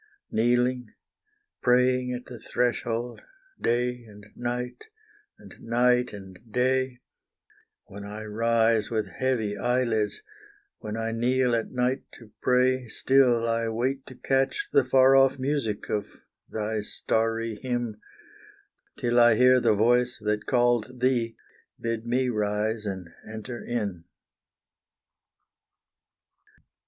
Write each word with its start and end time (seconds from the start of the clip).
Kneeling 0.31 0.87
praying 1.61 2.11
at 2.11 2.25
the 2.25 2.39
threshold 2.39 3.21
day 3.61 4.03
and 4.05 4.25
night, 4.35 4.85
and 5.37 5.53
night 5.59 6.11
and 6.11 6.39
day, 6.51 7.01
When 7.85 8.03
I 8.03 8.23
rise 8.23 8.89
with 8.89 9.05
heavy 9.05 9.55
eyelids 9.59 10.23
when 10.79 10.97
I 10.97 11.11
kneel 11.11 11.55
at 11.55 11.69
night 11.69 12.01
to 12.13 12.31
pray 12.41 12.87
Still 12.87 13.47
I 13.47 13.69
wait 13.69 14.07
to 14.07 14.15
catch 14.15 14.69
the 14.71 14.83
far 14.83 15.15
off 15.15 15.37
music 15.37 15.87
of 15.87 16.09
the 16.49 16.81
starry 16.83 17.59
hymn, 17.61 18.01
Till 18.97 19.19
I 19.19 19.35
hear 19.35 19.59
the 19.59 19.75
voice 19.75 20.17
that 20.25 20.47
called 20.47 20.99
thee 20.99 21.35
bid 21.79 22.07
me 22.07 22.27
rise 22.29 22.87
and 22.87 23.07
enter 23.31 23.63
in. 23.63 24.05